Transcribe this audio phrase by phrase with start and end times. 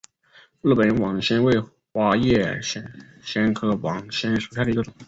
[0.61, 1.63] 日本网藓为
[1.93, 2.59] 花叶
[3.21, 4.91] 藓科网藓属下的一个种。